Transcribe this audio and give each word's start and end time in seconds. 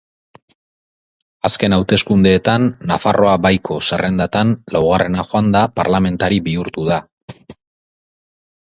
Azken 1.49 1.75
hauteskundeetan, 1.77 2.65
Nafarroa 2.93 3.35
Baiko 3.47 3.79
zerrendatan 3.91 4.57
laugarrena 4.77 5.29
joanda, 5.31 5.63
parlamentari 5.83 6.43
bihurtu 6.51 6.89
da. 6.93 7.01